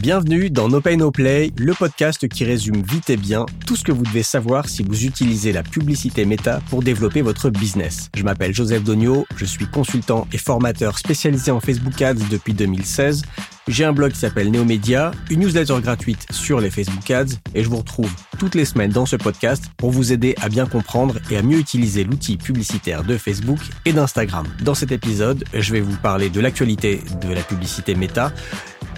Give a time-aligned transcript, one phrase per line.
[0.00, 3.84] Bienvenue dans No Pay No Play, le podcast qui résume vite et bien tout ce
[3.84, 8.08] que vous devez savoir si vous utilisez la publicité méta pour développer votre business.
[8.16, 13.24] Je m'appelle Joseph Dogno, je suis consultant et formateur spécialisé en Facebook Ads depuis 2016.
[13.68, 17.68] J'ai un blog qui s'appelle Neomedia, une newsletter gratuite sur les Facebook Ads et je
[17.68, 21.36] vous retrouve toutes les semaines dans ce podcast pour vous aider à bien comprendre et
[21.36, 24.46] à mieux utiliser l'outil publicitaire de Facebook et d'Instagram.
[24.62, 28.32] Dans cet épisode, je vais vous parler de l'actualité de la publicité méta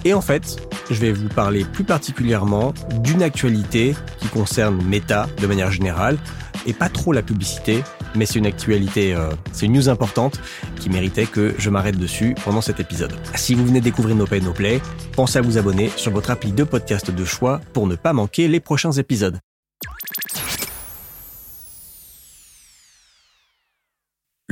[0.05, 0.57] et en fait,
[0.89, 6.17] je vais vous parler plus particulièrement d'une actualité qui concerne Meta de manière générale
[6.65, 7.83] et pas trop la publicité,
[8.15, 10.39] mais c'est une actualité, euh, c'est une news importante
[10.79, 13.13] qui méritait que je m'arrête dessus pendant cet épisode.
[13.35, 14.81] Si vous venez découvrir No Pay No Play,
[15.13, 18.47] pensez à vous abonner sur votre appli de podcast de choix pour ne pas manquer
[18.47, 19.39] les prochains épisodes.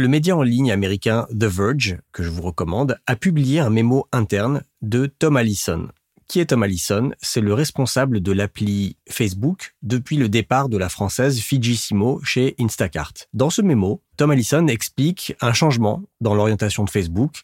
[0.02, 4.08] Le média en ligne américain The Verge, que je vous recommande, a publié un mémo
[4.12, 5.90] interne de Tom Allison.
[6.28, 7.12] Qui est Tom Allison?
[7.22, 13.14] C'est le responsable de l'appli Facebook depuis le départ de la française Fijissimo chez Instacart.
[13.34, 17.44] Dans ce mémo, Tom Allison explique un changement dans l'orientation de Facebook,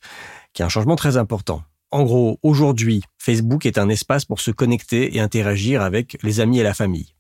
[0.54, 1.62] qui est un changement très important.
[1.92, 6.58] En gros, aujourd'hui, Facebook est un espace pour se connecter et interagir avec les amis
[6.58, 7.14] et la famille.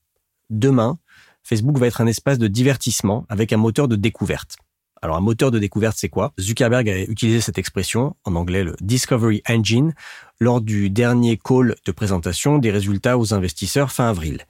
[0.50, 0.98] Demain,
[1.44, 4.58] Facebook va être un espace de divertissement avec un moteur de découverte.
[5.02, 6.34] Alors un moteur de découverte, c'est quoi?
[6.40, 9.94] Zuckerberg a utilisé cette expression, en anglais le Discovery Engine,
[10.40, 14.46] lors du dernier call de présentation des résultats aux investisseurs fin avril.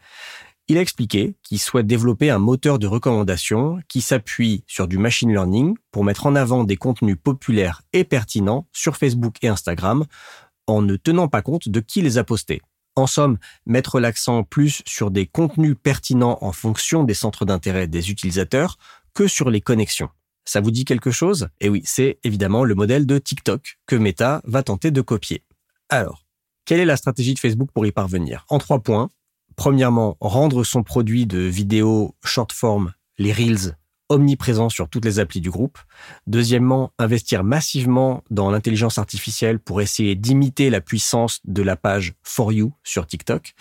[0.70, 5.32] Il a expliqué qu'il souhaite développer un moteur de recommandation qui s'appuie sur du machine
[5.32, 10.06] learning pour mettre en avant des contenus populaires et pertinents sur Facebook et Instagram
[10.68, 12.62] en ne tenant pas compte de qui les a postés.
[12.98, 18.12] En somme, mettre l'accent plus sur des contenus pertinents en fonction des centres d'intérêt des
[18.12, 18.78] utilisateurs
[19.14, 20.10] que sur les connexions.
[20.48, 21.50] Ça vous dit quelque chose?
[21.60, 25.44] Eh oui, c'est évidemment le modèle de TikTok que Meta va tenter de copier.
[25.90, 26.26] Alors,
[26.64, 28.46] quelle est la stratégie de Facebook pour y parvenir?
[28.48, 29.12] En trois points.
[29.58, 33.76] Premièrement, rendre son produit de vidéo short form, les Reels,
[34.08, 35.80] omniprésent sur toutes les applis du groupe.
[36.28, 42.54] Deuxièmement, investir massivement dans l'intelligence artificielle pour essayer d'imiter la puissance de la page For
[42.54, 43.54] You sur TikTok.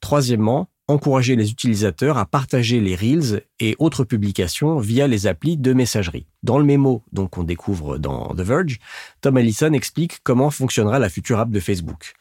[0.00, 5.72] Troisièmement, encourager les utilisateurs à partager les Reels et autres publications via les applis de
[5.72, 6.26] messagerie.
[6.42, 8.78] Dans le mémo donc qu'on découvre dans The Verge,
[9.20, 12.14] Tom Allison explique comment fonctionnera la future app de Facebook.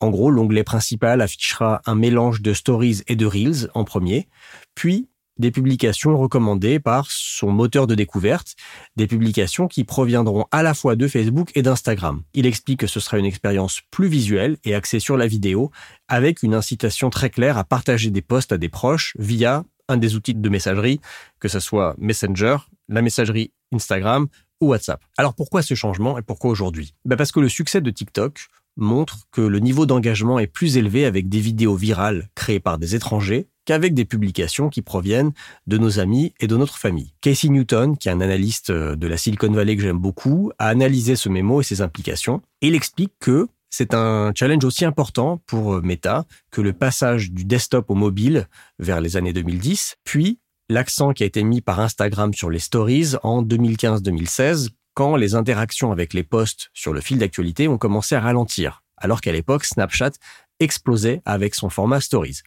[0.00, 4.28] En gros, l'onglet principal affichera un mélange de stories et de reels en premier,
[4.74, 5.08] puis
[5.38, 8.54] des publications recommandées par son moteur de découverte,
[8.96, 12.22] des publications qui proviendront à la fois de Facebook et d'Instagram.
[12.34, 15.70] Il explique que ce sera une expérience plus visuelle et axée sur la vidéo,
[16.08, 20.16] avec une incitation très claire à partager des posts à des proches via un des
[20.16, 21.00] outils de messagerie,
[21.40, 22.56] que ce soit Messenger,
[22.88, 24.28] la messagerie Instagram
[24.60, 25.02] ou WhatsApp.
[25.18, 26.94] Alors pourquoi ce changement et pourquoi aujourd'hui?
[27.04, 28.46] Ben Parce que le succès de TikTok
[28.76, 32.94] montre que le niveau d'engagement est plus élevé avec des vidéos virales créées par des
[32.94, 35.32] étrangers qu'avec des publications qui proviennent
[35.66, 37.12] de nos amis et de notre famille.
[37.20, 40.68] Casey Newton, qui est un analyste euh, de la Silicon Valley que j'aime beaucoup, a
[40.68, 42.42] analysé ce mémo et ses implications.
[42.60, 47.44] Il explique que c'est un challenge aussi important pour euh, Meta que le passage du
[47.44, 48.46] desktop au mobile
[48.78, 50.38] vers les années 2010, puis
[50.68, 55.90] l'accent qui a été mis par Instagram sur les stories en 2015-2016 quand les interactions
[55.90, 60.12] avec les posts sur le fil d'actualité ont commencé à ralentir, alors qu'à l'époque, Snapchat
[60.60, 62.42] explosait avec son format Stories.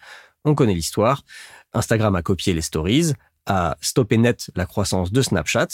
[0.48, 1.26] On connaît l'histoire.
[1.74, 3.12] Instagram a copié les stories,
[3.48, 5.68] a stoppé net la croissance de Snapchat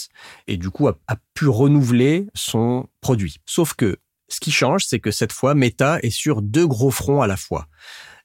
[0.48, 0.98] et du coup a,
[1.36, 3.38] pu renouveler son produit.
[3.46, 7.22] Sauf que ce qui change, c'est que cette fois, Meta est sur deux gros fronts
[7.22, 7.68] à la fois.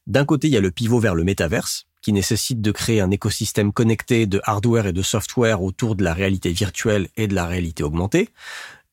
[0.07, 3.11] D'un côté, il y a le pivot vers le métaverse, qui nécessite de créer un
[3.11, 7.45] écosystème connecté de hardware et de software autour de la réalité virtuelle et de la
[7.45, 8.31] réalité augmentée.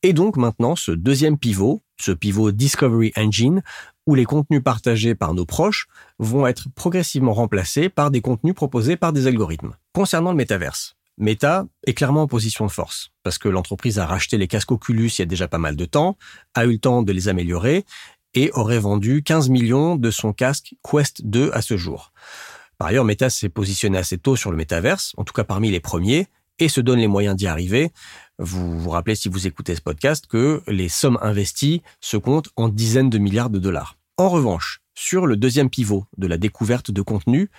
[0.04, 3.64] Et donc maintenant, ce deuxième pivot, ce pivot Discovery Engine,
[4.06, 5.88] où les contenus partagés par nos proches
[6.20, 9.76] vont être progressivement remplacés par des contenus proposés par des algorithmes.
[9.94, 14.38] Concernant le métaverse, Meta est clairement en position de force, parce que l'entreprise a racheté
[14.38, 16.18] les casques Oculus il y a déjà pas mal de temps,
[16.54, 17.86] a eu le temps de les améliorer,
[18.34, 22.12] et aurait vendu 15 millions de son casque Quest 2 à ce jour.
[22.78, 25.80] Par ailleurs, Meta s'est positionné assez tôt sur le métaverse, en tout cas parmi les
[25.80, 26.28] premiers,
[26.60, 27.92] et se donne les moyens d'y arriver.
[28.40, 32.70] Vous vous rappelez, si vous écoutez ce podcast, que les sommes investies se comptent en
[32.70, 33.98] dizaines de milliards de dollars.
[34.18, 37.50] En revanche, sur le deuxième pivot de la découverte de contenu,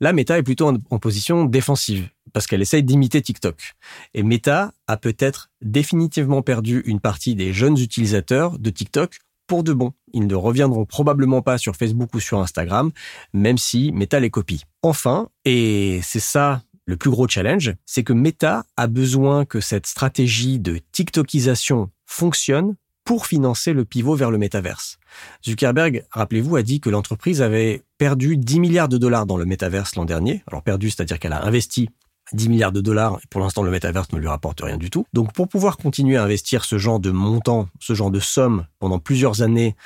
[0.00, 3.74] la Meta est plutôt en, position défensive parce qu'elle essaye d'imiter TikTok.
[4.14, 9.72] Et Meta a peut-être définitivement perdu une partie des jeunes utilisateurs de TikTok pour de
[9.72, 9.92] bon.
[10.12, 12.92] Ils ne reviendront probablement pas sur Facebook ou sur Instagram,
[13.32, 14.62] même si Meta les copie.
[14.82, 19.86] Enfin, et c'est ça le plus gros challenge, c'est que Meta a besoin que cette
[19.86, 24.98] stratégie de TikTokisation fonctionne pour financer le pivot vers le métaverse.
[25.44, 29.94] Zuckerberg, rappelez-vous, a dit que l'entreprise avait perdu 10 milliards de dollars dans le métaverse
[29.94, 30.42] l'an dernier.
[30.48, 31.88] Alors perdu, c'est-à-dire qu'elle a investi
[32.32, 33.18] 10 milliards de dollars.
[33.22, 35.06] Et pour l'instant, le métaverse ne lui rapporte rien du tout.
[35.12, 38.98] Donc, pour pouvoir continuer à investir ce genre de montant, ce genre de somme pendant
[38.98, 39.76] plusieurs années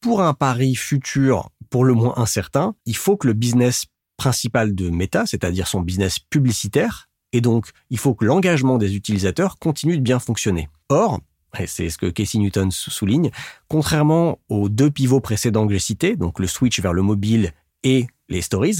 [0.00, 4.90] pour un pari futur pour le moins incertain, il faut que le business principal de
[4.90, 10.02] Meta, c'est-à-dire son business publicitaire, et donc il faut que l'engagement des utilisateurs continue de
[10.02, 10.68] bien fonctionner.
[10.88, 11.20] Or,
[11.58, 13.30] et c'est ce que Casey Newton souligne,
[13.68, 18.06] contrairement aux deux pivots précédents que j'ai cités, donc le switch vers le mobile et
[18.28, 18.78] les stories.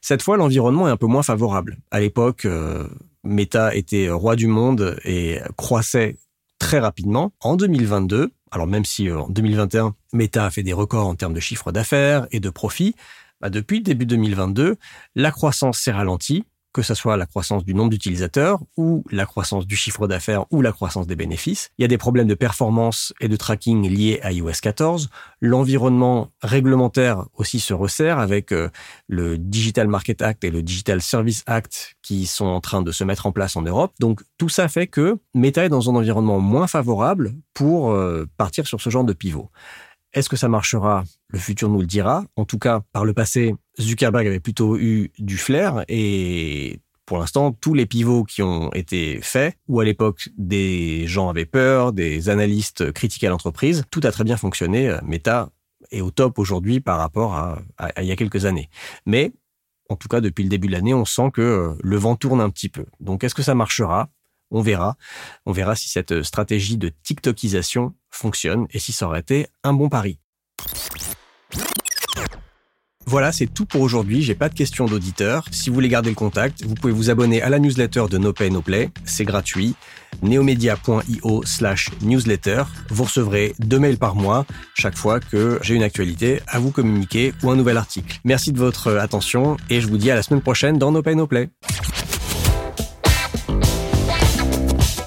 [0.00, 1.78] Cette fois, l'environnement est un peu moins favorable.
[1.90, 2.86] À l'époque, euh,
[3.24, 6.16] Meta était roi du monde et croissait
[6.58, 7.32] très rapidement.
[7.40, 11.34] En 2022, alors même si euh, en 2021, Meta a fait des records en termes
[11.34, 12.94] de chiffre d'affaires et de profit,
[13.46, 14.76] bah depuis début 2022,
[15.14, 19.66] la croissance s'est ralentie que ce soit la croissance du nombre d'utilisateurs ou la croissance
[19.66, 21.70] du chiffre d'affaires ou la croissance des bénéfices.
[21.78, 25.08] Il y a des problèmes de performance et de tracking liés à iOS 14.
[25.40, 28.68] L'environnement réglementaire aussi se resserre avec euh,
[29.08, 33.04] le Digital Market Act et le Digital Service Act qui sont en train de se
[33.04, 33.94] mettre en place en Europe.
[33.98, 38.66] Donc tout ça fait que Meta est dans un environnement moins favorable pour euh, partir
[38.66, 39.50] sur ce genre de pivot.
[40.16, 41.04] Est-ce que ça marchera?
[41.28, 42.24] Le futur nous le dira.
[42.36, 47.52] En tout cas, par le passé, Zuckerberg avait plutôt eu du flair et pour l'instant,
[47.52, 52.30] tous les pivots qui ont été faits, où à l'époque des gens avaient peur, des
[52.30, 54.96] analystes critiquaient l'entreprise, tout a très bien fonctionné.
[55.04, 55.50] Meta
[55.92, 58.70] est au top aujourd'hui par rapport à, à, il y a quelques années.
[59.04, 59.32] Mais
[59.90, 62.48] en tout cas, depuis le début de l'année, on sent que le vent tourne un
[62.50, 62.86] petit peu.
[63.00, 64.08] Donc, est-ce que ça marchera?
[64.50, 64.96] On verra.
[65.74, 70.18] Si cette stratégie de TikTokisation fonctionne et si ça aurait été un bon pari.
[73.08, 74.22] Voilà, c'est tout pour aujourd'hui.
[74.22, 75.44] J'ai pas de questions d'auditeurs.
[75.52, 78.32] Si vous voulez garder le contact, vous pouvez vous abonner à la newsletter de No
[78.32, 78.90] Pay No Play.
[79.04, 79.76] C'est gratuit.
[80.22, 82.64] neomedia.io slash newsletter.
[82.88, 84.44] Vous recevrez deux mails par mois
[84.74, 88.18] chaque fois que j'ai une actualité à vous communiquer ou un nouvel article.
[88.24, 91.14] Merci de votre attention et je vous dis à la semaine prochaine dans No Pay
[91.14, 91.48] No Play.